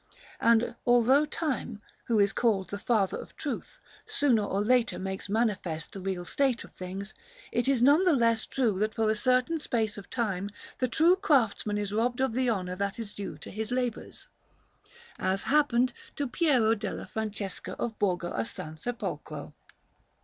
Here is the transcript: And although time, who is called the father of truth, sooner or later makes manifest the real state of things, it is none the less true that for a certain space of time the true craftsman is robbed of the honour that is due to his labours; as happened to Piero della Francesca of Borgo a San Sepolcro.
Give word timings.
And 0.39 0.75
although 0.83 1.25
time, 1.25 1.79
who 2.05 2.19
is 2.19 2.33
called 2.33 2.71
the 2.71 2.79
father 2.79 3.17
of 3.19 3.35
truth, 3.35 3.79
sooner 4.03 4.41
or 4.43 4.59
later 4.61 4.97
makes 4.97 5.29
manifest 5.29 5.91
the 5.91 6.01
real 6.01 6.25
state 6.25 6.63
of 6.63 6.73
things, 6.73 7.13
it 7.51 7.67
is 7.67 7.83
none 7.83 8.03
the 8.03 8.13
less 8.15 8.47
true 8.47 8.79
that 8.79 8.95
for 8.95 9.11
a 9.11 9.15
certain 9.15 9.59
space 9.59 9.99
of 9.99 10.09
time 10.09 10.49
the 10.79 10.87
true 10.87 11.15
craftsman 11.15 11.77
is 11.77 11.93
robbed 11.93 12.19
of 12.19 12.33
the 12.33 12.49
honour 12.49 12.75
that 12.77 12.97
is 12.97 13.13
due 13.13 13.37
to 13.37 13.51
his 13.51 13.69
labours; 13.69 14.27
as 15.19 15.43
happened 15.43 15.93
to 16.15 16.27
Piero 16.27 16.73
della 16.73 17.05
Francesca 17.05 17.73
of 17.73 17.99
Borgo 17.99 18.33
a 18.33 18.43
San 18.43 18.77
Sepolcro. 18.77 19.53